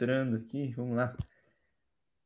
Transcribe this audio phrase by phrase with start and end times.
[0.00, 1.14] entrando aqui, vamos lá.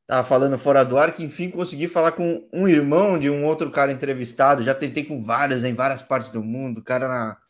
[0.06, 3.70] Tava falando fora do ar que enfim consegui falar com um irmão de um outro
[3.70, 4.62] cara entrevistado.
[4.62, 7.40] Já tentei com vários em várias partes do mundo, cara na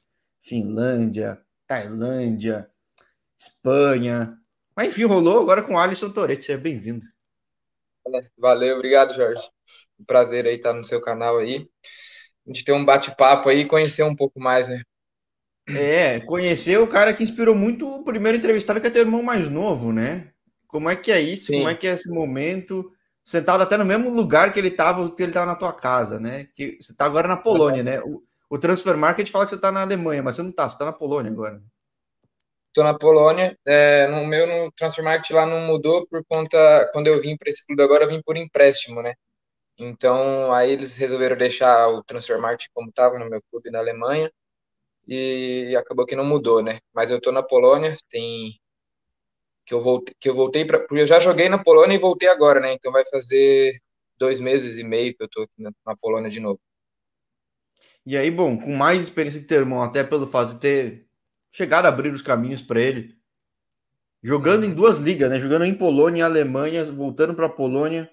[0.42, 2.70] Finlândia, Tailândia,
[3.38, 4.38] Espanha.
[4.74, 6.44] Mas enfim, rolou agora com Alisson Toretti.
[6.44, 7.04] Seja bem-vindo.
[8.38, 9.42] Valeu, obrigado, Jorge.
[10.06, 11.68] Prazer aí estar no seu canal aí.
[12.46, 14.82] A gente ter um bate-papo aí e conhecer um pouco mais, né?
[15.66, 19.48] É, conhecer o cara que inspirou muito o primeiro entrevistado, que é teu irmão mais
[19.48, 20.30] novo, né?
[20.66, 21.46] Como é que é isso?
[21.46, 21.58] Sim.
[21.58, 22.92] Como é que é esse momento?
[23.24, 26.48] Sentado até no mesmo lugar que ele estava, que ele estava na tua casa, né?
[26.54, 28.00] Que você está agora na Polônia, né?
[28.00, 30.74] O, o Transfer Market fala que você está na Alemanha, mas você não está, você
[30.74, 31.62] está na Polônia agora.
[32.68, 33.56] Estou na Polônia.
[33.64, 37.48] É, no meu no Transfer Market lá não mudou por conta quando eu vim para
[37.48, 39.14] esse clube agora eu vim por empréstimo, né?
[39.78, 44.30] Então aí eles resolveram deixar o Transfer Market como estava no meu clube na Alemanha
[45.06, 46.80] e acabou que não mudou, né?
[46.92, 48.58] Mas eu tô na Polônia, tem
[49.66, 52.28] que eu voltei, que eu voltei para, porque eu já joguei na Polônia e voltei
[52.28, 52.74] agora, né?
[52.74, 53.72] Então vai fazer
[54.18, 56.60] dois meses e meio que eu tô aqui na, na Polônia de novo.
[58.06, 61.06] E aí, bom, com mais experiência que teu irmão, até pelo fato de ter
[61.50, 63.16] chegado a abrir os caminhos para ele,
[64.22, 65.38] jogando em duas ligas, né?
[65.38, 68.10] Jogando em Polônia e Alemanha, voltando para Polônia.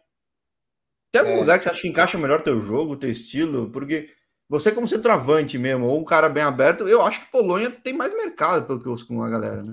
[1.11, 1.39] Tem algum é.
[1.39, 3.69] lugar que você acha que encaixa melhor teu jogo, teu estilo?
[3.69, 4.09] Porque
[4.51, 8.13] você, como centroavante mesmo, ou um cara bem aberto, eu acho que Polônia tem mais
[8.13, 9.71] mercado, pelo que eu ouço com a galera, né?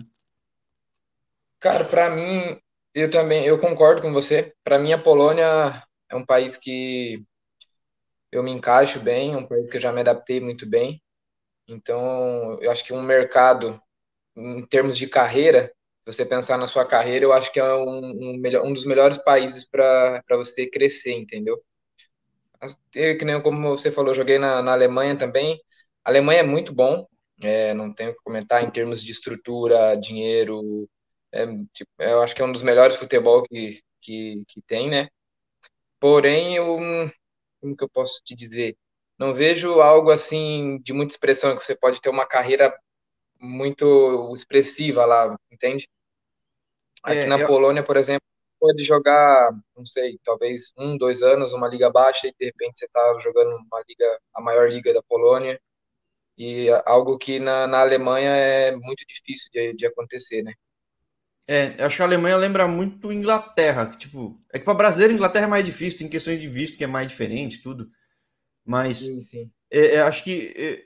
[1.59, 2.57] Cara, para mim,
[2.95, 4.55] eu também, eu concordo com você.
[4.63, 7.25] Para mim, a Polônia é um país que
[8.31, 11.03] eu me encaixo bem, um país que eu já me adaptei muito bem.
[11.67, 13.83] Então, eu acho que um mercado,
[14.37, 15.75] em termos de carreira,
[16.07, 18.85] se você pensar na sua carreira, eu acho que é um, um, melhor, um dos
[18.85, 21.61] melhores países para você crescer, entendeu?
[22.93, 25.61] Que nem como você falou, joguei na, na Alemanha também.
[26.05, 27.07] A Alemanha é muito bom,
[27.43, 30.89] é, não tenho o que comentar em termos de estrutura, dinheiro.
[31.33, 35.09] É, tipo, eu acho que é um dos melhores futebol que, que, que tem, né?
[36.01, 36.79] Porém, eu,
[37.61, 38.77] como que eu posso te dizer?
[39.19, 42.73] Não vejo algo assim de muita expressão, que você pode ter uma carreira
[43.41, 45.89] muito expressiva lá, entende?
[47.03, 47.47] Aqui é, na eu...
[47.47, 48.28] Polônia, por exemplo,
[48.59, 52.87] pode jogar, não sei, talvez um, dois anos, uma liga baixa e de repente você
[52.87, 55.61] está jogando uma liga, a maior liga da Polônia,
[56.37, 60.53] e algo que na, na Alemanha é muito difícil de, de acontecer, né?
[61.51, 65.47] É, acho que a Alemanha lembra muito Inglaterra, que, tipo, é que para brasileiro Inglaterra
[65.47, 67.91] é mais difícil, tem questões de visto que é mais diferente, tudo.
[68.65, 69.51] Mas sim, sim.
[69.71, 70.83] É, é, acho que é,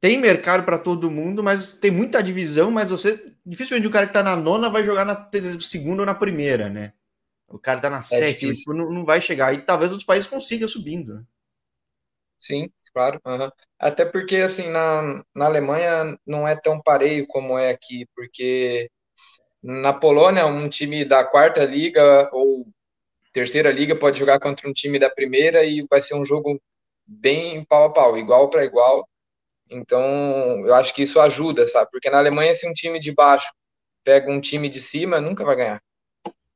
[0.00, 4.10] tem mercado para todo mundo, mas tem muita divisão, mas você dificilmente o cara que
[4.10, 5.30] está na nona vai jogar na
[5.60, 6.92] segunda ou na primeira, né?
[7.52, 9.52] O cara tá na é sétima, tipo, não, não vai chegar.
[9.52, 11.16] E talvez outros países consigam subindo.
[11.16, 11.24] Né?
[12.38, 13.20] Sim, claro.
[13.26, 13.50] Uhum.
[13.78, 18.90] Até porque, assim, na, na Alemanha não é tão pareio como é aqui, porque
[19.62, 22.66] na Polônia, um time da quarta liga ou
[23.32, 26.60] terceira liga pode jogar contra um time da primeira e vai ser um jogo
[27.06, 29.06] bem pau a pau, igual para igual.
[29.70, 30.02] Então,
[30.66, 31.90] eu acho que isso ajuda, sabe?
[31.90, 33.50] Porque na Alemanha, se um time de baixo
[34.04, 35.82] pega um time de cima, nunca vai ganhar.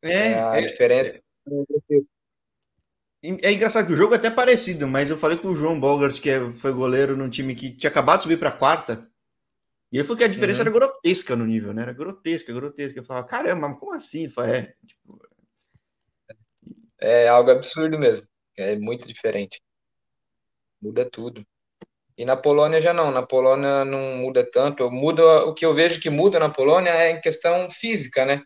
[0.02, 1.16] É, é a é, diferença.
[3.22, 5.78] É, é, engraçado que o jogo é até parecido, mas eu falei com o João
[5.78, 9.08] Bogart, que é, foi goleiro num time que tinha acabado de subir para quarta,
[9.92, 10.68] e ele falou que a diferença uhum.
[10.68, 11.82] era grotesca no nível, né?
[11.82, 12.98] Era grotesca, grotesca.
[12.98, 14.24] Eu falava, caramba, como assim?
[14.24, 15.20] Ele falou, é, tipo...
[17.00, 18.26] é algo absurdo mesmo.
[18.56, 19.60] É muito diferente.
[20.82, 21.46] Muda tudo.
[22.18, 23.10] E na Polônia já não.
[23.10, 24.90] Na Polônia não muda tanto.
[24.90, 28.42] Muda o que eu vejo que muda na Polônia é em questão física, né?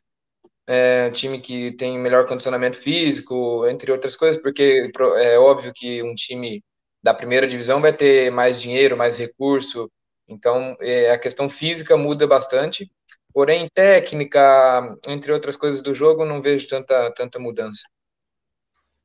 [0.73, 6.01] É um time que tem melhor condicionamento físico, entre outras coisas, porque é óbvio que
[6.01, 6.63] um time
[7.03, 9.91] da primeira divisão vai ter mais dinheiro, mais recurso,
[10.29, 12.89] então é, a questão física muda bastante,
[13.35, 17.83] porém técnica, entre outras coisas do jogo, não vejo tanta, tanta mudança.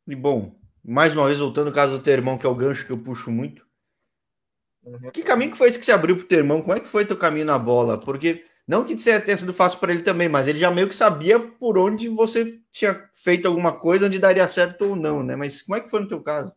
[0.07, 2.91] E bom, mais uma vez voltando ao caso do Termão, que é o gancho que
[2.91, 3.65] eu puxo muito.
[4.83, 5.09] Uhum.
[5.09, 6.61] Que caminho que foi esse que você abriu pro Termão?
[6.61, 7.99] Como é que foi teu caminho na bola?
[7.99, 11.39] Porque não que tenha sido fácil para ele também, mas ele já meio que sabia
[11.39, 15.35] por onde você tinha feito alguma coisa, onde daria certo ou não, né?
[15.35, 16.51] Mas como é que foi no teu caso?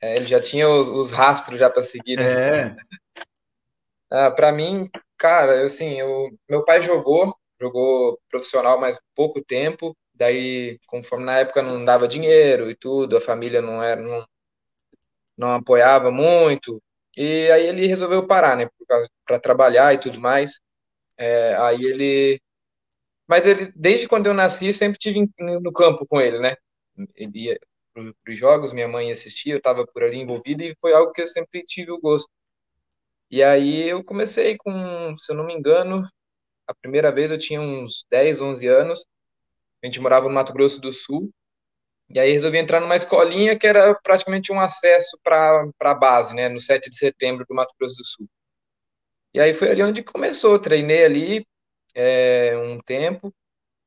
[0.00, 2.62] É, ele já tinha os, os rastros já para seguir, né?
[2.68, 2.76] É.
[4.10, 4.88] ah, para mim,
[5.18, 9.96] cara, assim, eu, meu pai jogou, jogou profissional, mas pouco tempo.
[10.14, 14.26] Daí, conforme na época não dava dinheiro e tudo, a família não era, não,
[15.36, 16.82] não apoiava muito.
[17.16, 18.68] E aí ele resolveu parar, né?
[19.26, 20.60] Para trabalhar e tudo mais.
[21.18, 22.40] É, aí ele.
[23.28, 26.56] Mas ele, desde quando eu nasci, sempre tive no campo com ele, né?
[27.16, 27.60] Ele ia
[27.94, 31.22] para os jogos, minha mãe assistia, eu estava por ali envolvido e foi algo que
[31.22, 32.28] eu sempre tive o gosto.
[33.30, 36.02] E aí eu comecei com, se eu não me engano,
[36.68, 39.06] A primeira vez eu tinha uns 10, 11 anos.
[39.82, 41.30] A gente morava no Mato Grosso do Sul.
[42.08, 46.48] E aí resolvi entrar numa escolinha que era praticamente um acesso para a base, né,
[46.48, 48.28] no 7 de setembro do Mato Grosso do Sul.
[49.34, 51.46] E aí foi ali onde começou, treinei ali
[51.94, 53.34] é, um tempo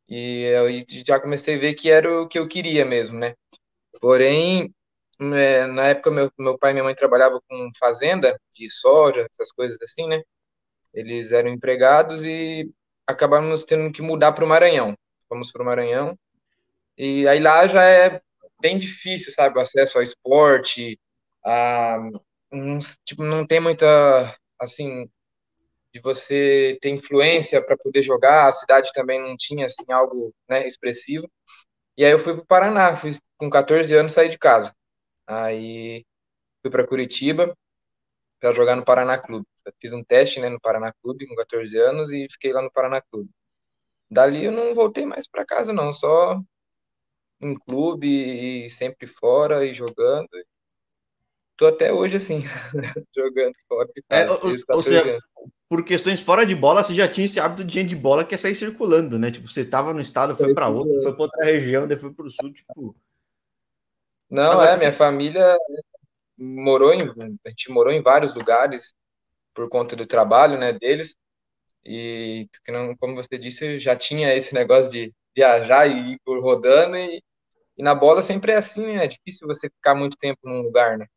[0.07, 0.67] e eu
[1.05, 3.35] já comecei a ver que era o que eu queria mesmo, né?
[4.01, 4.73] Porém,
[5.19, 9.51] é, na época meu, meu pai e minha mãe trabalhavam com fazenda de soja, essas
[9.51, 10.21] coisas assim, né?
[10.93, 12.71] Eles eram empregados e
[13.07, 14.95] acabamos tendo que mudar para o Maranhão.
[15.27, 16.17] Fomos para o Maranhão
[16.99, 18.21] e aí lá já é
[18.61, 20.99] bem difícil, sabe, o acesso ao esporte,
[21.45, 21.97] a,
[22.51, 25.09] não, tipo, não tem muita, assim,
[25.93, 30.67] de você ter influência para poder jogar, a cidade também não tinha, assim, algo, né,
[30.67, 31.29] expressivo.
[31.97, 34.75] E aí eu fui para o Paraná, fui, com 14 anos saí de casa.
[35.27, 36.05] Aí
[36.61, 37.55] fui para Curitiba
[38.39, 39.45] para jogar no Paraná Clube.
[39.81, 43.01] Fiz um teste, né, no Paraná Clube com 14 anos e fiquei lá no Paraná
[43.01, 43.29] Clube.
[44.11, 46.39] Dali eu não voltei mais para casa não, só
[47.41, 48.07] em clube
[48.65, 50.29] e sempre fora e jogando.
[51.55, 52.43] Tô até hoje assim,
[53.15, 53.89] jogando fora.
[54.09, 54.39] É, ou,
[54.69, 55.19] ou seja,
[55.67, 58.33] por questões fora de bola, você já tinha esse hábito de gente de bola que
[58.33, 59.29] é sair circulando, né?
[59.29, 62.25] Tipo, você tava no estado, foi para outro, foi para outra região, depois foi para
[62.25, 62.95] o sul, tipo.
[64.29, 64.85] Não, Agora, é, você...
[64.85, 65.57] minha família
[66.37, 67.01] morou em.
[67.45, 68.93] A gente morou em vários lugares
[69.53, 71.15] por conta do trabalho, né, deles.
[71.85, 72.47] E,
[72.99, 77.21] como você disse, já tinha esse negócio de viajar e ir por rodando e
[77.79, 79.05] e na bola sempre é assim, né?
[79.05, 81.07] É difícil você ficar muito tempo num lugar, né?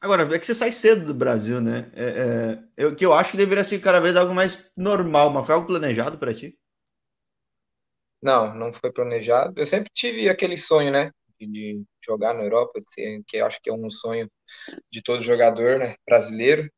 [0.00, 1.88] Agora, é que você sai cedo do Brasil, né?
[1.94, 5.46] É, é, eu, que eu acho que deveria ser cada vez algo mais normal, mas
[5.46, 6.58] foi algo planejado para ti?
[8.20, 9.54] Não, não foi planejado.
[9.56, 11.12] Eu sempre tive aquele sonho, né?
[11.38, 14.28] De, de jogar na Europa, ser, que eu acho que é um sonho
[14.90, 16.68] de todo jogador né, brasileiro.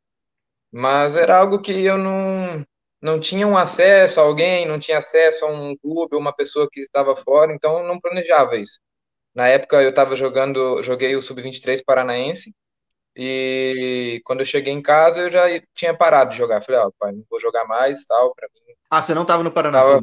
[0.71, 2.67] Mas era algo que eu não,
[3.05, 7.15] não tinham acesso a alguém, não tinha acesso a um clube, uma pessoa que estava
[7.15, 8.81] fora, então não planejava isso.
[9.35, 12.55] Na época eu estava jogando, joguei o sub-23 paranaense
[13.15, 16.63] e quando eu cheguei em casa eu já tinha parado de jogar.
[16.63, 18.75] Falei, ó, oh, pai, não vou jogar mais, tal, para mim.
[18.91, 20.01] Ah, você não estava no Paraná tava...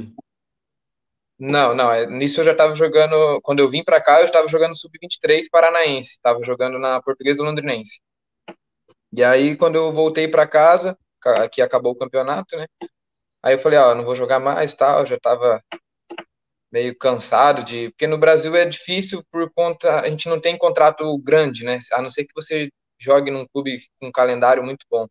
[1.40, 4.48] Não, não, é, nisso eu já estava jogando, quando eu vim para cá eu estava
[4.48, 8.00] jogando sub-23 paranaense, estava jogando na Portuguesa Londrinense.
[9.12, 10.96] E aí quando eu voltei para casa,
[11.52, 12.66] que acabou o campeonato, né?
[13.44, 15.62] Aí eu falei, ó, não vou jogar mais, tal, já tava
[16.72, 21.18] meio cansado de, porque no Brasil é difícil por conta, a gente não tem contrato
[21.20, 21.80] grande, né?
[21.94, 22.70] A não ser que você
[23.00, 25.08] jogue num clube com um calendário muito bom.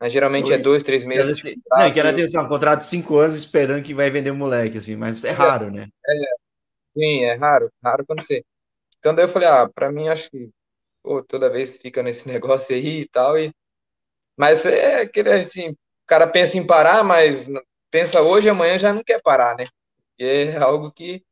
[0.00, 0.54] Mas geralmente Oi.
[0.54, 1.40] é dois, três meses.
[1.40, 4.78] Quero, não, quero ter um contrato de cinco anos esperando que vai vender o moleque,
[4.78, 5.88] assim, mas é, é raro, né?
[6.08, 6.14] É,
[6.98, 8.44] sim, é raro, raro acontecer.
[8.98, 10.50] Então daí eu falei, ah, pra mim acho que
[11.02, 13.52] pô, toda vez fica nesse negócio aí e tal, e
[14.36, 15.76] mas é aquele assim, o
[16.06, 17.48] cara pensa em parar, mas
[17.90, 19.64] pensa hoje, amanhã já não quer parar, né?
[20.18, 21.24] é algo que.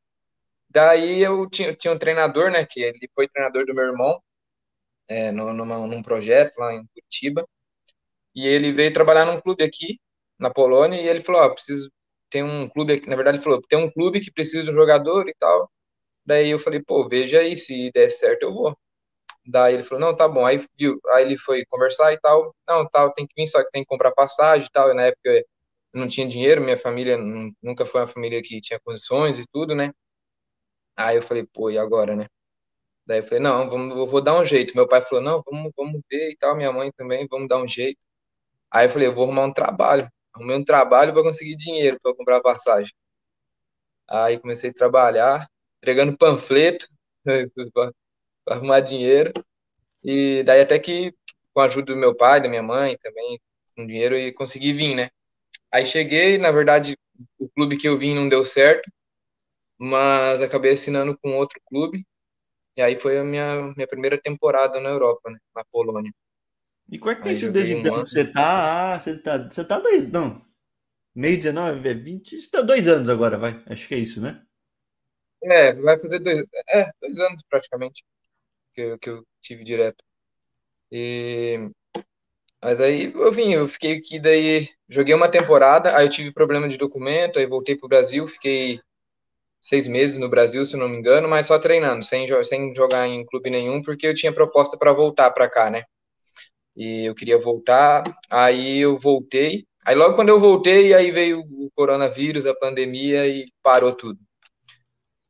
[0.70, 2.67] Daí eu tinha, tinha um treinador, né?
[2.67, 4.23] Que ele foi treinador do meu irmão,
[5.08, 7.47] é, numa, num projeto lá em Curitiba.
[8.35, 10.00] E ele veio trabalhar num clube aqui,
[10.38, 11.91] na Polônia, e ele falou: Ó, preciso.
[12.31, 14.75] Tem um clube aqui, na verdade, ele falou: tem um clube que precisa de um
[14.75, 15.70] jogador e tal.
[16.26, 18.79] Daí eu falei: pô, veja aí, se der certo eu vou.
[19.47, 20.47] Daí ele falou, não, tá bom.
[20.47, 22.55] Aí viu, aí ele foi conversar e tal.
[22.69, 24.91] Não, tal, tem que vir, só que tem que comprar passagem e tal.
[24.91, 25.45] E na época eu
[26.01, 27.17] não tinha dinheiro, minha família
[27.63, 29.93] nunca foi uma família que tinha condições e tudo, né?
[30.97, 32.26] Aí eu falei, pô, e agora, né?
[33.07, 34.75] Daí eu falei, não, vamos, eu vou dar um jeito.
[34.76, 36.57] Meu pai falou, não, vamos, vamos ver e tal.
[36.57, 37.99] Minha mãe também, vamos dar um jeito.
[38.71, 40.09] Aí eu falei, eu vou arrumar um trabalho.
[40.35, 42.93] Arrumei um trabalho para conseguir dinheiro para comprar passagem.
[44.09, 45.49] Aí comecei a trabalhar,
[45.79, 46.87] entregando panfleto
[48.49, 49.32] arrumar dinheiro.
[50.04, 51.14] E daí até que,
[51.52, 53.40] com a ajuda do meu pai, da minha mãe também,
[53.76, 55.11] com dinheiro, e consegui vir, né?
[55.73, 56.97] Aí cheguei, na verdade,
[57.38, 58.90] o clube que eu vim não deu certo,
[59.78, 62.04] mas acabei assinando com outro clube.
[62.76, 65.38] E aí foi a minha, minha primeira temporada na Europa, né?
[65.54, 66.12] Na Polônia.
[66.90, 68.00] E qual é que tem sido desde então?
[68.00, 68.99] Um você tá.
[68.99, 69.38] Você tá.
[69.49, 70.11] Você tá dois.
[70.11, 70.44] Não.
[71.14, 72.40] Meio 19, é 20.
[72.40, 73.62] Você tá dois anos agora, vai.
[73.66, 74.42] Acho que é isso, né?
[75.42, 76.44] É, vai fazer dois.
[76.68, 78.04] É, dois anos praticamente
[78.75, 80.05] que eu, que eu tive direto.
[80.93, 81.71] E,
[82.62, 86.69] mas aí eu vim, eu fiquei aqui, daí joguei uma temporada, aí eu tive problema
[86.69, 88.81] de documento, aí voltei pro Brasil, fiquei
[89.61, 93.25] seis meses no Brasil, se não me engano, mas só treinando, sem, sem jogar em
[93.27, 95.85] clube nenhum, porque eu tinha proposta para voltar para cá, né?
[96.77, 99.67] E eu queria voltar, aí eu voltei.
[99.87, 104.19] Aí logo quando eu voltei, aí veio o coronavírus, a pandemia e parou tudo.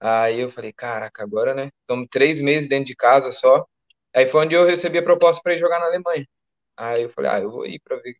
[0.01, 1.71] Aí eu falei, caraca, agora, né?
[1.83, 3.67] Estamos três meses dentro de casa só.
[4.15, 6.27] Aí foi onde eu recebi a proposta para ir jogar na Alemanha.
[6.77, 8.17] Aí eu falei, ah, eu vou ir para ver.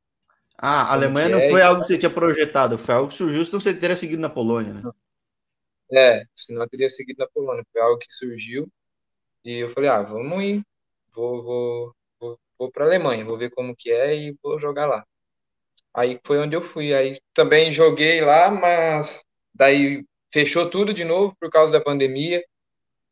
[0.59, 3.43] Ah, a Alemanha não é, foi algo que você tinha projetado, foi algo que surgiu
[3.43, 4.83] se você teria seguido na Polônia, né?
[5.91, 7.65] É, senão eu teria seguido na Polônia.
[7.73, 8.69] Foi algo que surgiu
[9.43, 10.63] e eu falei, ah, vamos ir,
[11.15, 14.87] vou, vou, vou, vou para a Alemanha, vou ver como que é e vou jogar
[14.87, 15.05] lá.
[15.95, 16.95] Aí foi onde eu fui.
[16.95, 19.23] Aí também joguei lá, mas
[19.55, 22.45] daí fechou tudo de novo por causa da pandemia.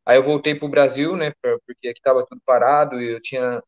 [0.06, 1.32] Aí eu voltei para o Brasil, né?
[1.42, 3.62] Porque aqui estava tudo parado e eu tinha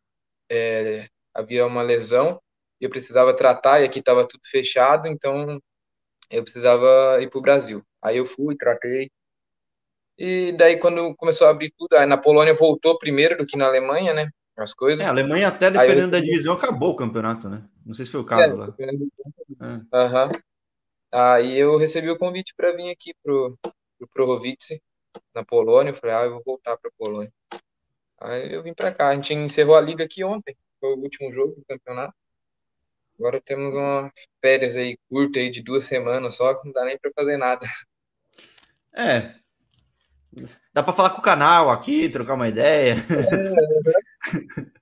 [0.50, 2.40] é, havia uma lesão
[2.80, 5.60] e eu precisava tratar e aqui estava tudo fechado, então
[6.30, 7.82] eu precisava ir para o Brasil.
[8.02, 9.10] Aí eu fui, tratei.
[10.18, 13.66] E daí quando começou a abrir tudo, aí na Polônia voltou primeiro do que na
[13.66, 14.30] Alemanha, né?
[14.56, 15.04] As coisas.
[15.04, 16.10] É, a Alemanha até dependendo eu...
[16.10, 17.62] da divisão acabou o campeonato, né?
[17.84, 18.74] Não sei se foi o caso é, lá.
[18.78, 19.96] É.
[19.96, 20.26] Aham.
[20.26, 20.40] Uhum.
[21.12, 23.58] Aí eu recebi o convite para vir aqui pro
[24.00, 24.82] pro Prohovice,
[25.34, 25.90] na Polônia.
[25.90, 27.32] Eu falei, ah, eu vou voltar para Polônia.
[28.20, 29.08] Aí eu vim para cá.
[29.08, 30.56] A gente encerrou a liga aqui ontem.
[30.80, 32.14] Foi o último jogo do campeonato.
[33.18, 36.98] Agora temos uma férias aí curta aí de duas semanas só, que não dá nem
[36.98, 37.66] para fazer nada.
[38.96, 39.34] É.
[40.72, 42.94] Dá para falar com o canal aqui, trocar uma ideia.
[42.94, 44.79] É,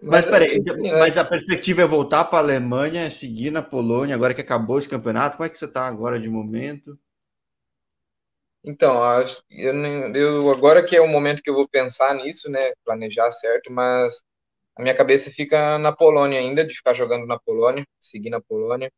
[0.00, 4.14] mas, mas peraí, então, mas a perspectiva é voltar para a Alemanha, seguir na Polônia,
[4.14, 5.36] agora que acabou esse campeonato.
[5.36, 6.98] Como é que você está agora de momento?
[8.62, 9.00] Então,
[9.48, 13.72] eu, eu, agora que é o momento que eu vou pensar nisso, né, planejar certo,
[13.72, 14.22] mas
[14.76, 18.92] a minha cabeça fica na Polônia ainda, de ficar jogando na Polônia, seguir na Polônia.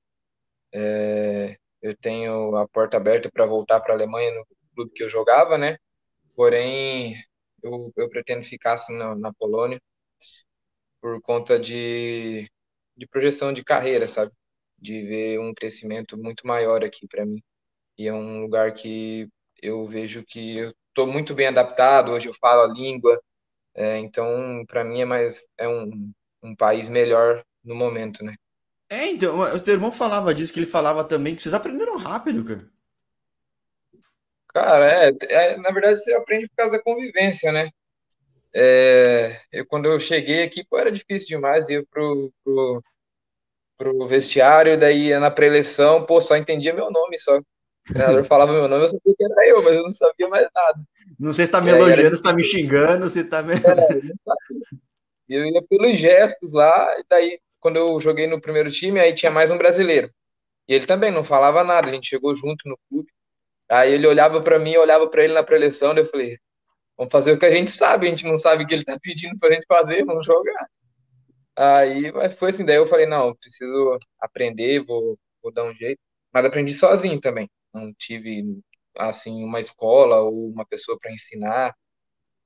[0.73, 5.09] É, eu tenho a porta aberta para voltar para a Alemanha no clube que eu
[5.09, 5.77] jogava, né?
[6.35, 7.15] Porém,
[7.63, 9.81] eu, eu pretendo ficar assim, na, na Polônia
[11.09, 12.51] por conta de,
[12.95, 14.31] de projeção de carreira, sabe?
[14.79, 17.43] De ver um crescimento muito maior aqui para mim.
[17.97, 19.27] E é um lugar que
[19.63, 23.21] eu vejo que eu estou muito bem adaptado, hoje eu falo a língua,
[23.75, 26.13] é, então para mim é mais é um,
[26.43, 28.35] um país melhor no momento, né?
[28.91, 32.45] É, então, o teu irmão falava disso, que ele falava também que vocês aprenderam rápido,
[32.45, 32.71] cara.
[34.49, 37.71] Cara, é, é, na verdade você aprende por causa da convivência, né?
[38.55, 42.83] É, eu, quando eu cheguei aqui, pô, era difícil demais ir pro, pro,
[43.77, 47.39] pro vestiário, daí na pré-eleição, pô, só entendia meu nome só.
[47.39, 47.45] O
[47.93, 50.81] treinador falava meu nome, eu sabia que era eu, mas eu não sabia mais nada.
[51.19, 53.55] Não sei se tá me elogiando, se tá me xingando, se tá me.
[55.29, 59.31] Eu ia pelos gestos lá, e daí, quando eu joguei no primeiro time, aí tinha
[59.31, 60.11] mais um brasileiro.
[60.67, 63.09] E ele também não falava nada, a gente chegou junto no clube.
[63.71, 66.39] Aí ele olhava para mim, olhava para ele na preleção, daí eu falei,
[66.99, 68.99] vamos fazer o que a gente sabe, a gente não sabe o que ele tá
[69.01, 70.69] pedindo pra gente fazer, vamos jogar.
[71.57, 76.01] Aí foi assim, daí eu falei, não, preciso aprender, vou, vou dar um jeito.
[76.33, 78.61] Mas aprendi sozinho também não tive
[78.97, 81.75] assim uma escola ou uma pessoa para ensinar.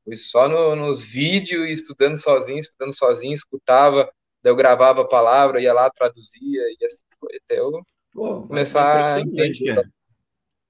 [0.05, 4.11] Foi só no, nos vídeos, estudando sozinho, estudando sozinho, escutava,
[4.43, 7.71] daí eu gravava a palavra, ia lá, traduzia, e assim foi até eu
[8.13, 9.77] Pô, começar a entender.
[9.77, 9.89] Cara.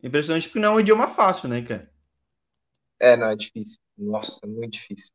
[0.03, 1.91] Impressionante porque não é um idioma fácil, né, cara?
[3.03, 3.81] É, não, é difícil.
[3.99, 5.11] Nossa, muito difícil.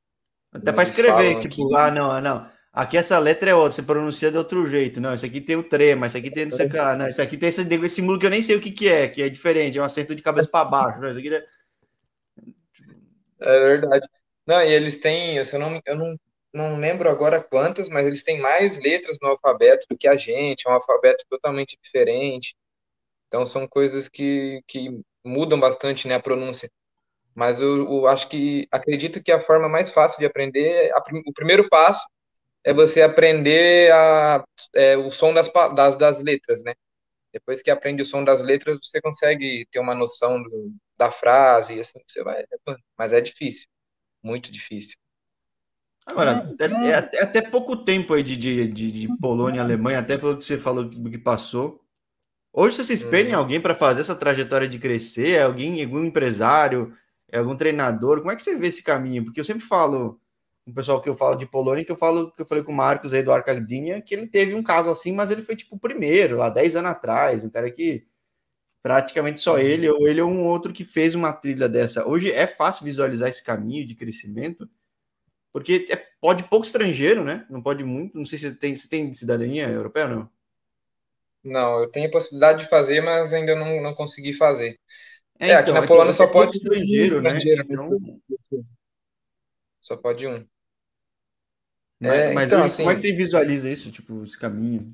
[0.52, 2.52] Até para escrever, tipo, aqui, ah, não, não.
[2.74, 5.00] Aqui essa letra é outra, você pronuncia de outro jeito.
[5.00, 6.98] Não, esse aqui tem o trema, esse aqui tem não sei o que lá.
[6.98, 9.08] Não, esse aqui tem esse, esse símbolo que eu nem sei o que, que é,
[9.08, 11.02] que é diferente, é um acento de cabeça para baixo.
[11.02, 11.46] Não, é...
[13.42, 14.08] é verdade.
[14.46, 16.20] Não, e eles têm, eu não, eu não,
[16.54, 20.68] não lembro agora quantas, mas eles têm mais letras no alfabeto do que a gente,
[20.68, 22.54] é um alfabeto totalmente diferente.
[23.28, 26.70] Então são coisas que, que mudam bastante né, a pronúncia.
[27.38, 31.32] Mas eu, eu acho que acredito que a forma mais fácil de aprender, a, o
[31.32, 32.04] primeiro passo
[32.64, 36.74] é você aprender a, é, o som das, das, das letras, né?
[37.32, 41.76] Depois que aprende o som das letras, você consegue ter uma noção do, da frase,
[41.76, 42.44] e assim você vai.
[42.98, 43.68] Mas é difícil,
[44.24, 44.98] muito difícil.
[46.08, 50.00] Agora, é, é, é até pouco tempo aí de, de, de, de, Polônia e Alemanha,
[50.00, 51.86] até pelo que você falou do que passou.
[52.52, 53.40] Hoje você se espelha em uhum.
[53.40, 55.34] alguém para fazer essa trajetória de crescer?
[55.34, 56.98] É alguém, algum empresário,
[57.34, 58.20] algum treinador?
[58.20, 59.26] Como é que você vê esse caminho?
[59.26, 60.20] Porque eu sempre falo,
[60.66, 62.76] o pessoal que eu falo de Polônia, que eu falo que eu falei com o
[62.76, 65.80] Marcos aí do Arcadinha, que ele teve um caso assim, mas ele foi tipo o
[65.80, 68.06] primeiro, lá 10 anos atrás, um cara que
[68.82, 72.08] praticamente só ele, ou ele ou um outro que fez uma trilha dessa.
[72.08, 74.70] Hoje é fácil visualizar esse caminho de crescimento,
[75.52, 77.46] porque é, pode pouco estrangeiro, né?
[77.50, 78.18] Não pode muito.
[78.18, 80.30] Não sei se tem, se tem cidadania europeia ou não.
[81.44, 84.80] Não, eu tenho a possibilidade de fazer, mas ainda não, não consegui fazer.
[85.40, 87.38] É, é aqui então, na Polônia só pode estrangeiro, né?
[87.38, 87.70] estrangeiro, né?
[87.70, 88.22] Então...
[89.80, 90.46] Só pode um.
[92.00, 94.94] Mas, é, mas então, assim, como é que você visualiza isso, tipo, esse caminho?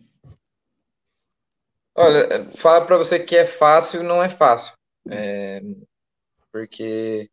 [1.95, 4.73] Olha, fala para você que é fácil, não é fácil.
[5.09, 5.61] É,
[6.51, 7.29] porque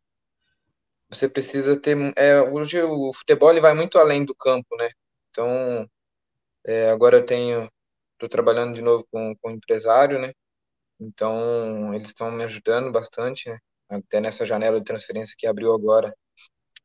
[1.09, 1.97] você precisa ter.
[2.17, 4.89] É, hoje o futebol ele vai muito além do campo, né?
[5.29, 5.87] Então,
[6.65, 7.67] É, agora eu tenho,
[8.13, 10.31] estou trabalhando de novo com, com um empresário, né?
[11.01, 13.59] Então eles estão me ajudando bastante, né?
[13.89, 16.15] Até nessa janela de transferência que abriu agora,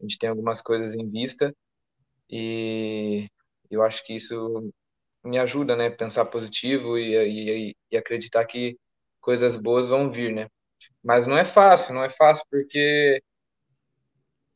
[0.00, 1.54] a gente tem algumas coisas em vista
[2.30, 3.28] e
[3.70, 4.72] eu acho que isso
[5.22, 5.90] me ajuda, né?
[5.90, 8.78] Pensar positivo e, e, e acreditar que
[9.20, 10.48] coisas boas vão vir, né?
[11.04, 13.22] Mas não é fácil, não é fácil porque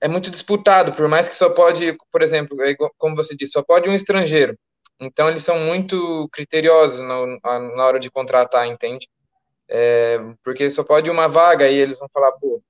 [0.00, 3.62] é muito disputado, por mais que só pode, por exemplo, é como você disse, só
[3.62, 4.58] pode um estrangeiro.
[4.98, 9.08] Então eles são muito criteriosos na, na hora de contratar, entende?
[9.72, 12.60] É, porque só pode uma vaga e eles vão falar, pô,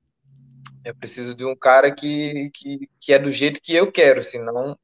[0.84, 4.78] eu preciso de um cara que, que, que é do jeito que eu quero, senão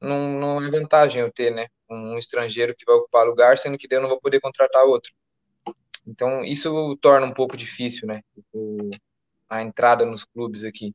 [0.00, 1.66] não, não é vantagem eu ter, né?
[1.90, 5.12] Um estrangeiro que vai ocupar lugar, sendo que eu não vou poder contratar outro.
[6.06, 8.22] Então, isso torna um pouco difícil, né?
[8.52, 8.90] O,
[9.48, 10.94] a entrada nos clubes aqui.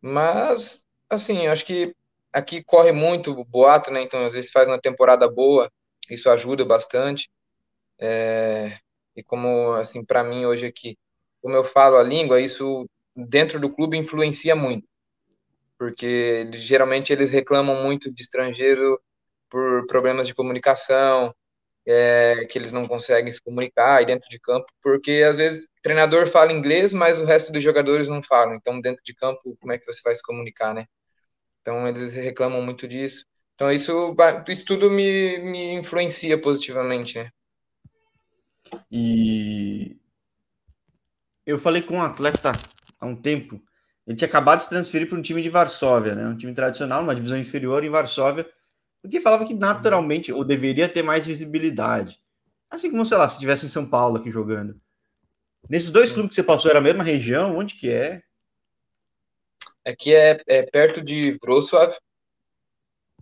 [0.00, 1.94] Mas, assim, acho que
[2.32, 4.02] aqui corre muito boato, né?
[4.02, 5.70] Então, às vezes faz uma temporada boa,
[6.08, 7.28] isso ajuda bastante.
[7.98, 8.78] É,
[9.18, 10.96] e como, assim, para mim hoje aqui,
[11.42, 14.86] como eu falo a língua, isso dentro do clube influencia muito.
[15.78, 19.00] Porque geralmente eles reclamam muito de estrangeiro
[19.50, 21.34] por problemas de comunicação,
[21.86, 25.68] é, que eles não conseguem se comunicar aí dentro de campo, porque às vezes o
[25.82, 28.54] treinador fala inglês, mas o resto dos jogadores não falam.
[28.54, 30.86] Então, dentro de campo, como é que você vai se comunicar, né?
[31.62, 33.24] Então, eles reclamam muito disso.
[33.56, 34.14] Então, isso,
[34.48, 37.30] isso tudo me, me influencia positivamente, né?
[38.90, 39.96] E
[41.46, 42.52] eu falei com um atleta
[43.00, 43.62] há um tempo.
[44.06, 46.26] Ele tinha acabado de se transferir para um time de Varsóvia, né?
[46.26, 48.46] Um time tradicional, uma divisão inferior em Varsóvia
[49.02, 52.20] porque falava que naturalmente, ou deveria ter mais visibilidade.
[52.70, 54.80] Assim como, sei lá, se tivesse em São Paulo aqui jogando.
[55.68, 57.56] Nesses dois clubes que você passou, era a mesma região?
[57.56, 58.22] Onde que é?
[59.84, 61.94] Aqui é, é perto de Wrocław.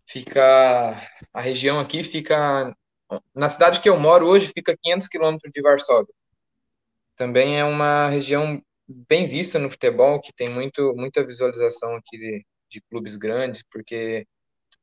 [0.07, 1.01] Fica...
[1.33, 2.75] A região aqui fica...
[3.35, 6.13] Na cidade que eu moro hoje, fica 500 quilômetros de Varsóvia.
[7.17, 12.47] Também é uma região bem vista no futebol, que tem muito, muita visualização aqui de,
[12.69, 14.27] de clubes grandes, porque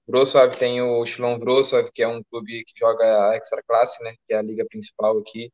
[0.08, 4.14] Wrocław tem o Szlon Wrocław, que é um clube que joga a Extra Classe, né,
[4.28, 5.52] que é a liga principal aqui,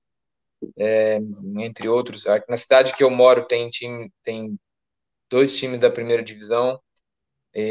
[0.78, 1.20] é,
[1.60, 2.26] entre outros.
[2.48, 4.60] Na cidade que eu moro tem time, tem
[5.30, 6.80] dois times da primeira divisão.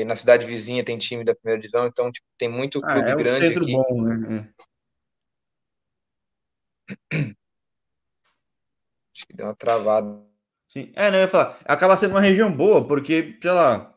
[0.06, 3.12] na cidade vizinha tem time da primeira divisão, então tipo, tem muito ah, clube ah,
[3.12, 3.72] é grande um centro aqui.
[3.72, 4.50] bom, né?
[9.14, 10.22] Acho que deu uma travada.
[10.68, 10.92] Sim.
[10.94, 11.58] É, não, eu ia falar.
[11.64, 13.94] Acaba sendo uma região boa, porque, sei lá,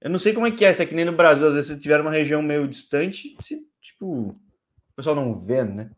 [0.00, 1.74] eu não sei como é que é, se é que nem no Brasil, às vezes
[1.74, 4.34] se tiver uma região meio distante, se, tipo, o
[4.96, 5.90] pessoal não vê, né?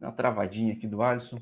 [0.00, 1.38] Dá uma travadinha aqui do Alisson.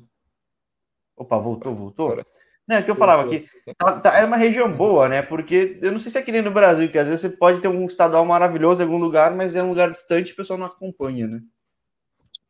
[1.15, 2.23] Opa, voltou, voltou.
[2.67, 5.21] Não, é que eu falava aqui, tá, tá, é uma região boa, né?
[5.21, 7.61] Porque eu não sei se é que nem no Brasil, que às vezes você pode
[7.61, 10.59] ter um estadual maravilhoso em algum lugar, mas é um lugar distante e o pessoal
[10.59, 11.41] não acompanha, né?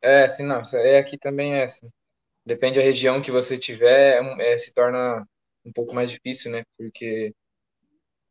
[0.02, 0.62] É, sim, não.
[0.74, 1.88] É aqui também é assim.
[2.44, 5.26] Depende da região que você tiver, é, é, se torna
[5.64, 6.64] um pouco mais difícil, né?
[6.76, 7.34] Porque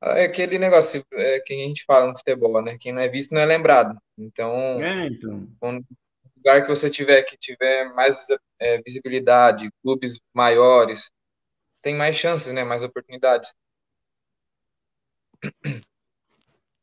[0.01, 2.77] é aquele negócio é, que a gente fala no futebol, né?
[2.79, 3.95] Quem não é visto não é lembrado.
[4.17, 5.47] Então, é, então.
[5.61, 5.83] Um
[6.35, 8.15] lugar que você tiver que tiver mais
[8.59, 11.11] é, visibilidade, clubes maiores,
[11.81, 12.63] tem mais chances, né?
[12.63, 13.53] Mais oportunidades.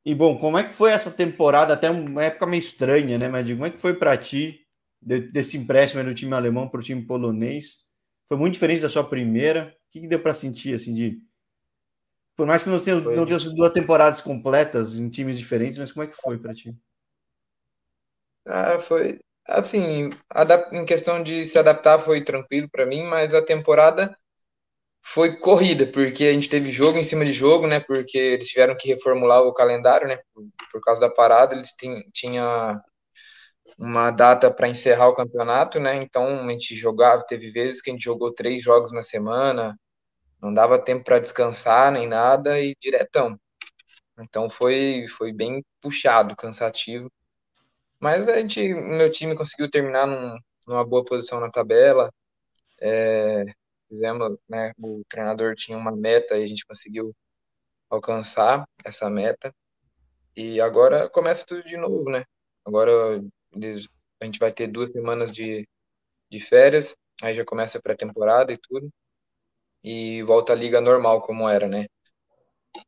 [0.04, 1.72] E bom, como é que foi essa temporada?
[1.72, 3.26] Até uma época meio estranha, né?
[3.26, 4.63] Mas como é que foi para ti
[5.04, 7.84] desse empréstimo do time alemão para o time polonês?
[8.26, 9.74] Foi muito diferente da sua primeira.
[9.88, 11.20] O que, que deu para sentir assim de
[12.36, 15.92] por mais que não tenha, não tenha sido duas temporadas completas em times diferentes, mas
[15.92, 16.74] como é que foi para ti?
[18.46, 20.10] Ah, foi assim,
[20.72, 24.16] em questão de se adaptar foi tranquilo para mim, mas a temporada
[25.02, 27.78] foi corrida, porque a gente teve jogo em cima de jogo, né?
[27.78, 30.18] Porque eles tiveram que reformular o calendário, né?
[30.32, 31.70] Por, por causa da parada, eles
[32.12, 32.80] tinham
[33.78, 35.96] uma data para encerrar o campeonato, né?
[35.96, 39.78] Então a gente jogava, teve vezes que a gente jogou três jogos na semana,
[40.40, 43.38] não dava tempo para descansar nem nada e diretão.
[44.20, 47.10] Então foi, foi bem puxado, cansativo.
[47.98, 52.12] Mas a gente, meu time conseguiu terminar num, numa boa posição na tabela.
[52.80, 53.44] É,
[53.88, 57.14] fizemos, né, o treinador tinha uma meta e a gente conseguiu
[57.90, 59.54] alcançar essa meta.
[60.36, 62.24] E agora começa tudo de novo, né?
[62.64, 63.22] Agora
[63.54, 63.88] eles,
[64.20, 65.66] a gente vai ter duas semanas de,
[66.30, 68.90] de férias, aí já começa a pré-temporada e tudo
[69.84, 71.86] e volta à liga normal como era, né?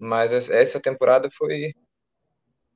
[0.00, 1.72] Mas essa temporada foi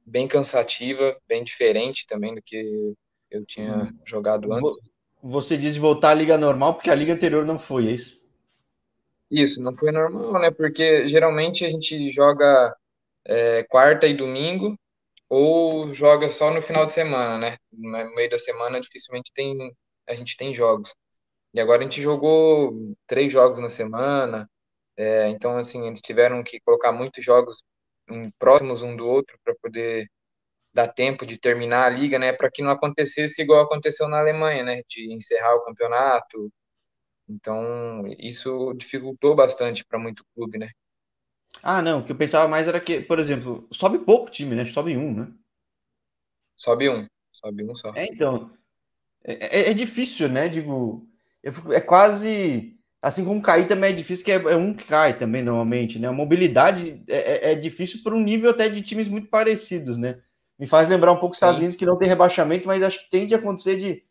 [0.04, 2.94] bem cansativa, bem diferente também do que
[3.30, 3.98] eu tinha hum.
[4.04, 4.76] jogado antes.
[5.22, 8.20] Você diz voltar à liga normal porque a liga anterior não foi, é isso?
[9.30, 10.50] Isso, não foi normal, né?
[10.50, 12.76] Porque geralmente a gente joga
[13.24, 14.78] é, quarta e domingo
[15.30, 17.58] ou joga só no final de semana, né?
[17.72, 19.56] No meio da semana dificilmente tem
[20.08, 20.94] a gente tem jogos.
[21.54, 24.50] E agora a gente jogou três jogos na semana,
[24.96, 27.62] é, então assim eles tiveram que colocar muitos jogos
[28.38, 30.06] próximos um do outro para poder
[30.74, 32.32] dar tempo de terminar a liga, né?
[32.32, 34.82] Para que não acontecesse igual aconteceu na Alemanha, né?
[34.88, 36.52] De encerrar o campeonato.
[37.28, 40.70] Então isso dificultou bastante para muito clube, né?
[41.62, 42.00] Ah, não.
[42.00, 44.64] O que eu pensava mais era que, por exemplo, sobe pouco time, né?
[44.66, 45.32] Sobe um, né?
[46.56, 47.06] Sobe um.
[47.32, 47.92] Sobe um só.
[47.94, 48.50] É, então.
[49.24, 50.48] É, é, é difícil, né?
[50.48, 51.06] Digo,
[51.44, 52.76] fico, é quase.
[53.02, 56.08] Assim como cair também é difícil, que é, é um que cai também, normalmente, né?
[56.08, 60.20] A mobilidade é, é, é difícil para um nível até de times muito parecidos, né?
[60.58, 61.58] Me faz lembrar um pouco os Estados.
[61.58, 64.04] Unidos, que não tem rebaixamento, mas acho que tende a acontecer de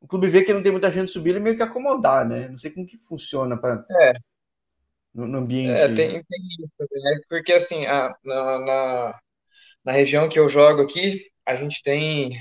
[0.00, 2.48] o clube ver que não tem muita gente subir e meio que acomodar, né?
[2.48, 4.12] Não sei como que funciona para é
[5.16, 5.72] no, no ambiente.
[5.72, 7.20] É, tem, tem isso, né?
[7.28, 9.20] Porque assim, a, na, na,
[9.82, 12.38] na região que eu jogo aqui, a gente tem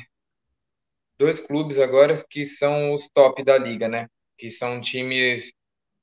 [1.17, 4.07] dois clubes agora que são os top da liga, né?
[4.37, 5.51] Que são times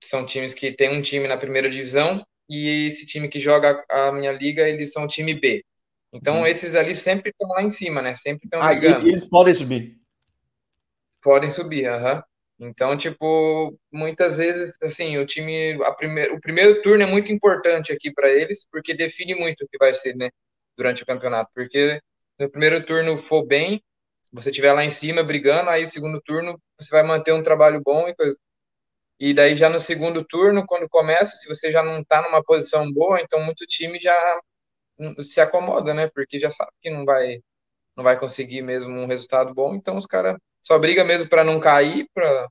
[0.02, 4.10] são times que tem um time na primeira divisão e esse time que joga a
[4.10, 5.64] minha liga, eles são time B.
[6.12, 6.46] Então uhum.
[6.46, 8.14] esses ali sempre estão lá em cima, né?
[8.14, 9.06] Sempre estão ah, ligando.
[9.06, 9.96] E, eles podem subir.
[11.20, 12.16] Podem subir, aham.
[12.16, 12.22] Uhum.
[12.64, 17.92] Então, tipo, muitas vezes, assim, o time, a primeir, o primeiro turno é muito importante
[17.92, 20.30] aqui para eles, porque define muito o que vai ser, né,
[20.76, 21.50] durante o campeonato.
[21.54, 22.00] Porque
[22.38, 23.82] se o primeiro turno for bem,
[24.32, 27.80] você estiver lá em cima brigando, aí o segundo turno você vai manter um trabalho
[27.84, 28.36] bom e coisa.
[29.20, 32.90] E daí já no segundo turno, quando começa, se você já não está numa posição
[32.92, 34.40] boa, então muito time já
[35.22, 36.08] se acomoda, né?
[36.14, 37.40] Porque já sabe que não vai
[37.96, 41.60] não vai conseguir mesmo um resultado bom, então os caras só briga mesmo para não
[41.60, 42.48] cair, para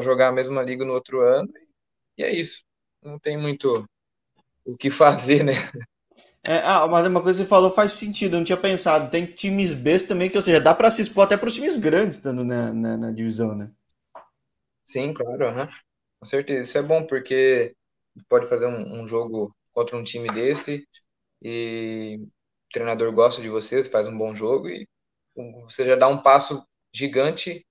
[0.00, 1.52] jogar a mesma liga no outro ano.
[2.16, 2.62] E é isso.
[3.02, 3.84] Não tem muito
[4.64, 5.52] o que fazer, né?
[6.44, 9.10] É, ah, mas uma coisa que você falou faz sentido, eu não tinha pensado.
[9.10, 11.76] Tem times B também, que, ou seja, dá para se expor até para os times
[11.76, 13.70] grandes estando na, na, na, divisão, né?
[14.84, 15.68] Sim, claro, uhum.
[16.20, 16.62] com certeza.
[16.62, 17.74] Isso é bom, porque
[18.28, 20.86] pode fazer um, um, jogo contra um time desse
[21.42, 22.28] e o
[22.72, 24.88] treinador gosta de você, você faz um bom jogo e
[25.64, 27.66] você já dá um passo gigante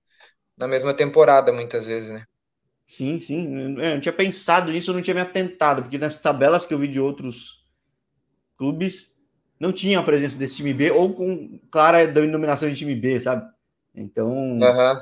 [0.56, 2.24] na mesma temporada, muitas vezes, né?
[2.86, 3.60] Sim, sim.
[3.62, 6.78] Eu não tinha pensado nisso, eu não tinha me atentado, porque nas tabelas que eu
[6.78, 7.64] vi de outros
[8.56, 9.14] clubes,
[9.60, 13.48] não tinha a presença desse time B, ou com clara denominação de time B, sabe?
[13.94, 14.98] Então, uhum,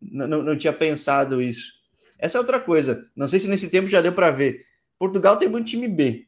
[0.00, 1.72] não, não tinha pensado isso.
[2.18, 3.08] Essa é outra coisa.
[3.14, 4.64] Não sei se nesse tempo já deu para ver.
[4.98, 6.26] Portugal tem muito time B,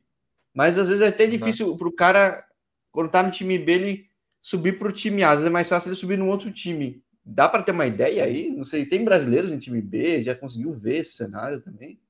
[0.55, 2.45] mas às vezes é até difícil para o cara,
[2.93, 4.08] quando tá no time B, ele
[4.41, 5.29] subir para o time A.
[5.29, 7.03] Às vezes é mais fácil ele subir num outro time.
[7.25, 8.51] Dá para ter uma ideia aí?
[8.51, 10.23] Não sei, tem brasileiros em time B?
[10.23, 12.01] Já conseguiu ver esse cenário também?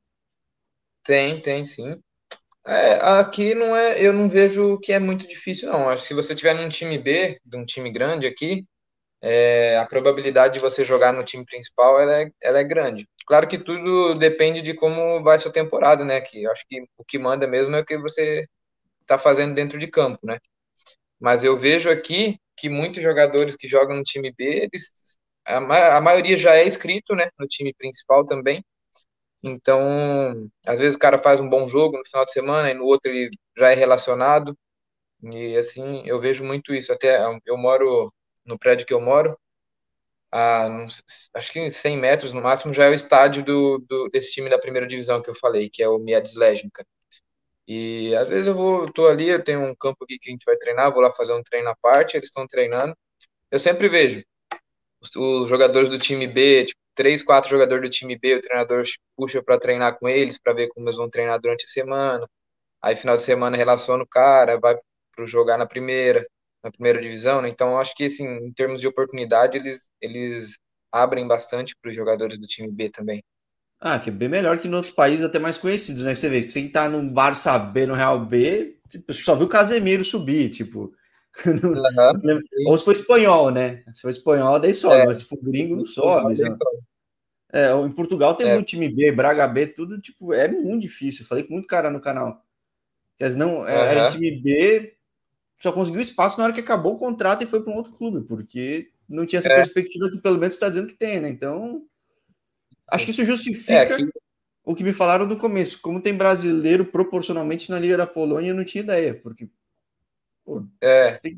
[1.04, 2.00] Tem, tem sim.
[2.66, 5.88] É, aqui não é, eu não vejo que é muito difícil, não.
[5.88, 8.64] Acho que se você tiver num time B, de um time grande aqui,
[9.20, 13.08] é, a probabilidade de você jogar no time principal ela é, ela é grande.
[13.26, 16.20] Claro que tudo depende de como vai sua temporada, né?
[16.20, 18.46] Que acho que o que manda mesmo é o que você
[19.02, 20.38] está fazendo dentro de campo, né?
[21.20, 25.96] Mas eu vejo aqui que muitos jogadores que jogam no time B, eles, a, ma
[25.96, 28.64] a maioria já é inscrito, né, no time principal também.
[29.42, 32.84] Então, às vezes o cara faz um bom jogo no final de semana e no
[32.84, 34.56] outro ele já é relacionado.
[35.22, 36.92] E assim, eu vejo muito isso.
[36.92, 38.12] Até eu moro
[38.44, 39.38] no prédio que eu moro,
[40.32, 40.86] a,
[41.34, 44.58] acho que 100 metros no máximo já é o estádio do, do, desse time da
[44.58, 46.84] primeira divisão que eu falei, que é o Miades Legnica.
[47.68, 50.44] E às vezes eu vou, tô ali, eu tenho um campo aqui que a gente
[50.46, 52.96] vai treinar, vou lá fazer um treino à parte, eles estão treinando.
[53.50, 54.24] Eu sempre vejo
[55.00, 58.84] os, os, jogadores do time B, tipo, três, quatro jogadores do time B, o treinador
[59.16, 62.28] puxa para treinar com eles, para ver como eles vão treinar durante a semana.
[62.82, 64.76] Aí final de semana relaciona o cara, vai
[65.14, 66.26] para jogar na primeira,
[66.62, 67.48] na primeira divisão, né?
[67.50, 70.56] Então acho que assim, em termos de oportunidade, eles eles
[70.92, 73.22] abrem bastante para os jogadores do time B também.
[73.80, 76.14] Ah, que é bem melhor que em outros países até mais conhecidos, né?
[76.14, 79.48] Você vê que quem tá no Barça B, no Real B, tipo, só viu o
[79.48, 80.92] Casemiro subir, tipo.
[81.46, 82.42] Uhum.
[82.66, 83.84] Ou se for espanhol, né?
[83.94, 85.06] Se for espanhol, daí sobe, é.
[85.06, 86.34] mas se for gringo, não sobe.
[87.52, 88.54] É, em Portugal tem é.
[88.54, 91.24] muito time B, Braga B, tudo, tipo, é muito difícil.
[91.24, 92.42] falei com muito cara no canal.
[93.16, 93.68] Quer dizer, não, uhum.
[93.68, 94.96] era time B,
[95.58, 98.26] só conseguiu espaço na hora que acabou o contrato e foi para um outro clube,
[98.26, 99.56] porque não tinha essa é.
[99.56, 101.28] perspectiva que pelo menos está dizendo que tem, né?
[101.28, 101.84] Então,
[102.90, 104.08] Acho que isso justifica é, que...
[104.64, 105.80] o que me falaram no começo.
[105.80, 109.48] Como tem brasileiro proporcionalmente na Liga da Polônia, eu não tinha ideia, porque.
[110.44, 111.18] Pô, é.
[111.18, 111.36] Tem...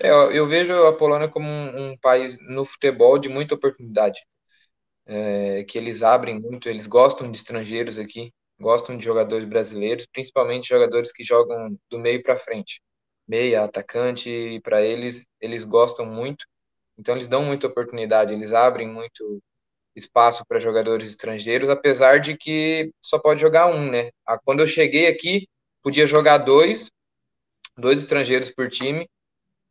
[0.00, 0.10] é.
[0.10, 4.20] eu vejo a Polônia como um, um país no futebol de muita oportunidade.
[5.06, 8.32] É, que eles abrem muito, eles gostam de estrangeiros aqui.
[8.60, 12.82] gostam de jogadores brasileiros, principalmente jogadores que jogam do meio para frente.
[13.26, 16.44] Meia, atacante, para eles, eles gostam muito.
[16.98, 19.40] Então eles dão muita oportunidade, eles abrem muito
[19.96, 24.10] espaço para jogadores estrangeiros, apesar de que só pode jogar um, né?
[24.26, 25.48] Ah, quando eu cheguei aqui,
[25.82, 26.90] podia jogar dois,
[27.76, 29.08] dois estrangeiros por time.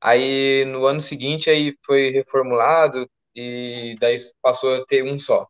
[0.02, 5.48] Aí no ano seguinte aí foi reformulado e daí passou a ter um só.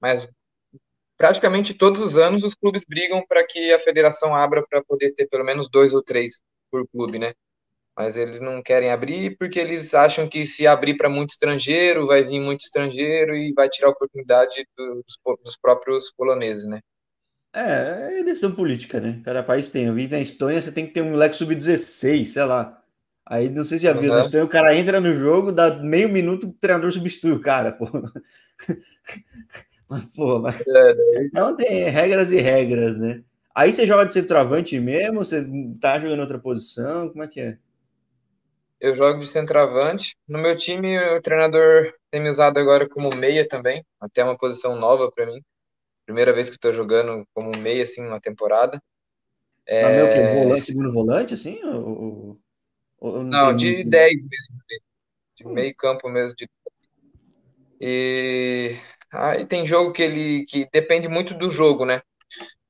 [0.00, 0.28] Mas
[1.16, 5.28] praticamente todos os anos os clubes brigam para que a federação abra para poder ter
[5.28, 7.34] pelo menos dois ou três por clube, né?
[7.96, 12.24] Mas eles não querem abrir porque eles acham que se abrir para muito estrangeiro, vai
[12.24, 16.80] vir muito estrangeiro e vai tirar a oportunidade dos, dos próprios poloneses, né?
[17.54, 19.20] É, é decisão política, né?
[19.24, 19.84] Cada país tem.
[19.84, 22.82] Eu vi na Estonha, você tem que ter um moleque sub-16, sei lá.
[23.24, 24.16] Aí não sei se já viu, uhum.
[24.16, 27.72] na Estonha o cara entra no jogo, dá meio minuto, o treinador substitui o cara,
[27.72, 27.86] pô.
[29.88, 30.60] Mas, pô, mas...
[30.66, 31.26] É, né?
[31.26, 33.22] Então tem regras e regras, né?
[33.54, 35.18] Aí você joga de centroavante mesmo?
[35.18, 35.46] Você
[35.80, 37.08] tá jogando outra posição?
[37.10, 37.58] Como é que é?
[38.84, 40.14] Eu jogo de centroavante.
[40.28, 44.76] No meu time, o treinador tem me usado agora como meia também, até uma posição
[44.76, 45.40] nova para mim.
[46.04, 48.78] Primeira vez que estou jogando como meia, assim, uma temporada.
[49.64, 49.84] É...
[49.84, 50.38] Mas meu que?
[50.38, 51.64] Volante, segundo volante, assim?
[51.64, 52.38] Ou,
[52.98, 54.62] ou não, não de 10 mesmo.
[55.34, 55.52] De, hum.
[55.54, 56.36] meio campo mesmo.
[56.36, 56.46] De...
[57.80, 58.76] E
[59.10, 62.02] aí tem jogo que ele que depende muito do jogo, né?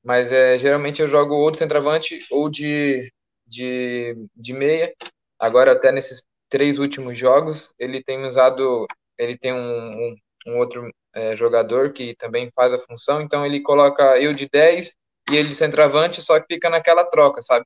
[0.01, 3.11] Mas é, geralmente eu jogo ou de centroavante ou de,
[3.45, 4.93] de, de meia.
[5.39, 8.85] Agora, até nesses três últimos jogos, ele tem usado.
[9.17, 10.15] Ele tem um, um,
[10.47, 14.95] um outro é, jogador que também faz a função, então ele coloca eu de 10
[15.31, 17.65] e ele de centroavante, só que fica naquela troca, sabe?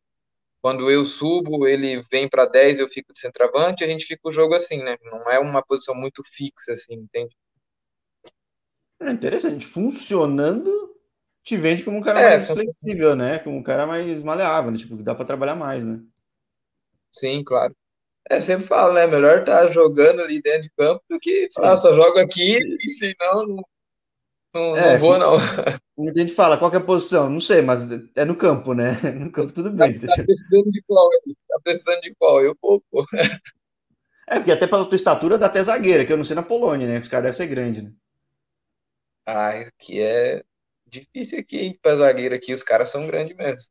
[0.61, 4.31] Quando eu subo, ele vem para 10, eu fico de centroavante, a gente fica o
[4.31, 4.97] jogo assim, né?
[5.03, 7.35] Não é uma posição muito fixa, assim, entende?
[8.99, 9.65] É interessante.
[9.65, 10.95] Funcionando,
[11.43, 13.39] te vende como um cara é, mais flexível, né?
[13.39, 14.77] Como um cara mais maleável, né?
[14.77, 16.01] Tipo, dá para trabalhar mais, né?
[17.11, 17.75] Sim, claro.
[18.29, 19.07] É, sempre falo, né?
[19.07, 22.89] Melhor estar tá jogando ali dentro de campo do que falar, só jogo aqui e
[22.91, 23.63] senão não,
[24.53, 25.37] não, é, não vou, não.
[25.97, 27.29] Muita gente fala, qual é a posição?
[27.29, 28.91] Não sei, mas é no campo, né?
[29.19, 29.97] No campo tudo bem.
[29.99, 31.09] Tá, tá precisando de qual?
[31.47, 32.43] Tá precisando de qual?
[32.43, 33.03] Eu vou, pô.
[34.27, 36.87] É, porque até pela tua estatura dá até zagueira, que eu não sei na Polônia,
[36.87, 36.99] né?
[36.99, 37.91] Os caras devem ser grandes, né?
[39.25, 40.43] Ah, que é
[40.85, 41.79] difícil aqui, hein?
[41.81, 43.69] Pra zagueiro aqui, os caras são grandes mesmo.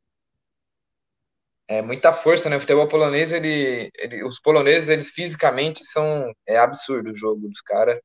[1.69, 2.57] É muita força, né?
[2.57, 6.33] O futebol polonês, ele, ele, os poloneses, eles fisicamente são.
[6.47, 7.99] É absurdo o jogo dos caras.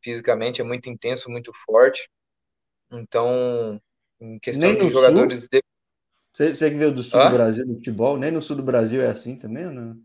[0.00, 2.08] Fisicamente é muito intenso, muito forte.
[2.88, 3.80] Então,
[4.20, 5.48] em questão de jogadores.
[5.48, 5.60] De...
[6.32, 7.26] Você, você que veio do sul ah?
[7.26, 10.00] do Brasil no futebol, nem no sul do Brasil é assim também ou não?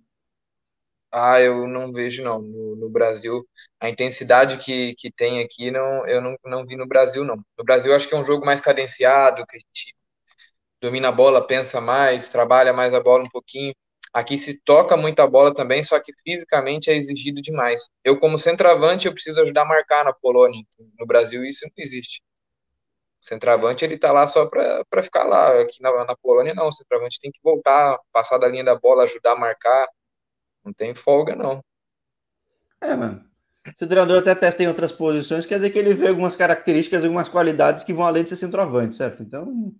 [1.12, 2.42] Ah, eu não vejo não.
[2.42, 3.48] No, no, Brasil,
[3.80, 7.38] a intensidade que, que tem aqui, não, eu não, não vi no Brasil, não.
[7.58, 9.95] No Brasil, acho que é um jogo mais cadenciado, que a gente
[10.82, 13.74] domina a bola, pensa mais, trabalha mais a bola um pouquinho.
[14.14, 17.90] Aqui se toca muito a bola também, só que fisicamente é exigido demais.
[18.04, 20.64] Eu, como centroavante, eu preciso ajudar a marcar na Polônia.
[20.98, 22.22] No Brasil, isso não existe.
[23.22, 25.60] O centroavante, ele tá lá só para ficar lá.
[25.62, 26.68] Aqui na, na Polônia, não.
[26.68, 29.86] O centroavante tem que voltar, passar da linha da bola, ajudar a marcar.
[30.64, 31.62] Não tem folga, não.
[32.80, 33.22] É, mano.
[33.76, 37.04] Se o treinador até testa em outras posições, quer dizer que ele vê algumas características,
[37.04, 39.24] algumas qualidades que vão além de ser centroavante, certo?
[39.24, 39.74] Então,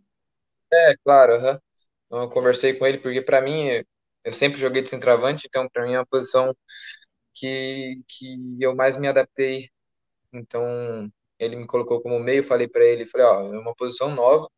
[0.72, 2.24] é, claro, uhum.
[2.24, 3.84] eu conversei com ele porque para mim
[4.24, 6.56] eu sempre joguei de centroavante, então para mim é uma posição
[7.34, 9.70] que, que eu mais me adaptei.
[10.34, 14.50] Então ele me colocou como meio, falei para ele, falei, ó, é uma posição nova,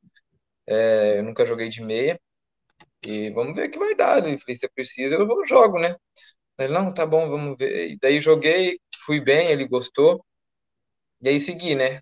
[0.68, 2.20] é, eu nunca joguei de meia
[3.06, 4.26] e vamos ver o que vai dar.
[4.26, 5.96] Ele falou, se precisa, eu jogo, né?
[6.60, 7.92] Ele, não, tá bom, vamos ver.
[7.92, 10.24] E daí joguei, fui bem, ele gostou.
[11.22, 12.02] E aí segui, né?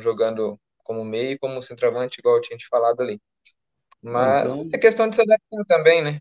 [0.00, 3.20] Jogando como meio e como centroavante, igual eu tinha te falado ali.
[4.02, 4.70] Mas então...
[4.72, 6.18] é questão de se adaptar também, né?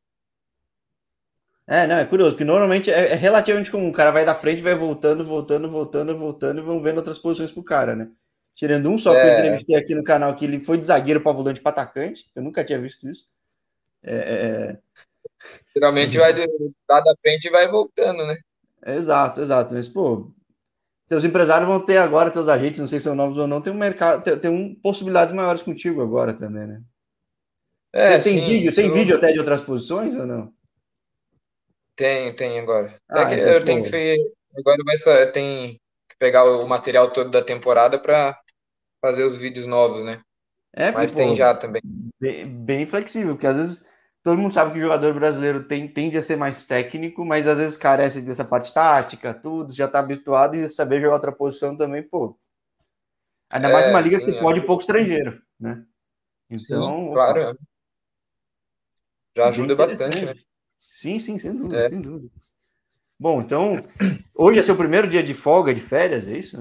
[1.67, 3.89] É, não, é curioso, porque normalmente é, é, relativamente comum.
[3.89, 7.51] O cara vai da frente, vai voltando, voltando, voltando, voltando, e vão vendo outras posições
[7.51, 8.09] pro cara, né?
[8.53, 9.37] Tirando um só que eu é.
[9.39, 12.29] entrevistei aqui no canal, que ele foi de zagueiro para volante para atacante.
[12.35, 13.27] Eu nunca tinha visto isso.
[14.03, 14.15] É...
[14.15, 14.79] é, é.
[15.75, 16.47] Geralmente vai de,
[16.87, 18.37] da frente e vai voltando, né?
[18.85, 19.73] Exato, exato.
[19.73, 20.31] Mas, pô,
[21.07, 23.73] teus empresários vão ter agora, teus agentes, não sei se são novos ou não, tem
[23.73, 26.81] um mercado, tem, tem um, possibilidades maiores contigo agora também, né?
[27.95, 30.53] É, tem, tem vídeo, tem vídeo até de outras posições ou não?
[31.95, 32.93] Tem, tem agora.
[33.09, 35.79] Ah, é que então, eu tenho que agora vai tem
[36.09, 38.37] que pegar o material todo da temporada para
[39.01, 40.21] fazer os vídeos novos, né?
[40.73, 41.81] É, mas pô, tem já também.
[42.19, 43.89] Bem, bem, flexível, porque às vezes
[44.21, 47.57] todo mundo sabe que o jogador brasileiro tem, tende a ser mais técnico, mas às
[47.57, 52.03] vezes carece dessa parte tática, tudo, já tá habituado e saber jogar outra posição também,
[52.03, 52.37] pô.
[53.53, 54.41] Ainda é, mais uma liga sim, que você é.
[54.41, 55.85] pode pouco estrangeiro, né?
[56.49, 57.57] Então, sim, claro.
[59.35, 60.35] Já ajuda bastante, né?
[60.79, 61.89] Sim, sim, sem dúvida, é.
[61.89, 62.31] sem dúvida.
[63.19, 63.77] Bom, então,
[64.33, 66.57] hoje é seu primeiro dia de folga, de férias, é isso?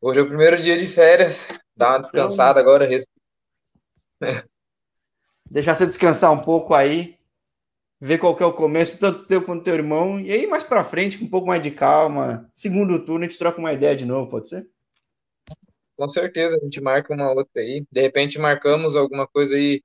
[0.00, 1.48] Hoje é o primeiro dia de férias.
[1.76, 2.88] Dá uma descansada então, agora.
[5.50, 7.18] Deixar você descansar um pouco aí.
[8.02, 10.18] Ver qual que é o começo, tanto teu quanto teu irmão.
[10.18, 12.50] E aí, mais pra frente, com um pouco mais de calma.
[12.54, 14.66] Segundo turno, a gente troca uma ideia de novo, pode ser?
[15.96, 17.84] Com certeza, a gente marca uma outra aí.
[17.92, 19.82] De repente, marcamos alguma coisa aí,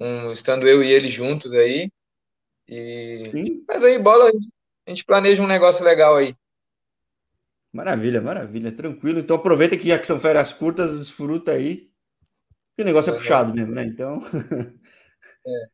[0.00, 1.90] um, estando eu e ele juntos aí.
[2.66, 3.24] E...
[3.30, 3.64] Sim.
[3.68, 4.30] Mas aí, bola,
[4.86, 6.34] a gente planeja um negócio legal aí.
[7.72, 9.20] Maravilha, maravilha, tranquilo.
[9.20, 11.90] Então aproveita que já que são férias curtas, desfruta aí.
[12.76, 13.84] Que o negócio é, é puxado mesmo, né?
[13.84, 14.20] Então.
[15.46, 15.68] é.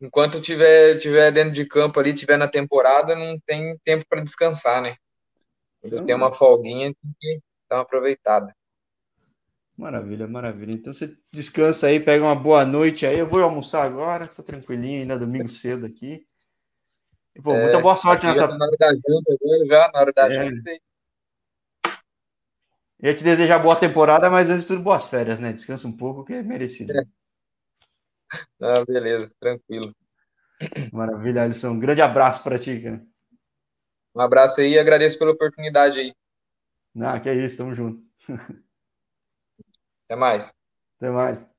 [0.00, 4.82] Enquanto tiver, tiver dentro de campo ali, tiver na temporada, não tem tempo para descansar,
[4.82, 4.96] né?
[5.80, 6.06] Quando então...
[6.06, 8.54] tem uma folguinha, tem que dar uma aproveitada.
[9.76, 10.72] Maravilha, maravilha.
[10.72, 13.18] Então você descansa aí, pega uma boa noite aí.
[13.18, 16.26] Eu vou almoçar agora, tô tranquilinho, ainda domingo cedo aqui.
[17.42, 18.46] Pô, é, muita boa sorte nessa.
[18.56, 20.44] Na hora da janta, já, na hora da é.
[20.46, 20.70] janta.
[22.98, 25.52] Eu ia te desejar boa temporada, mas antes de tudo, boas férias, né?
[25.52, 26.96] Descansa um pouco, que é merecido.
[26.98, 27.04] É.
[28.62, 29.94] Ah, beleza, tranquilo.
[30.90, 31.72] Maravilha, Alisson.
[31.72, 33.02] Um grande abraço para ti, cara.
[34.14, 36.14] Um abraço aí e agradeço pela oportunidade aí.
[36.98, 38.02] Ah, que é isso, tamo junto.
[40.08, 40.52] Até mais.
[40.98, 41.55] Até mais.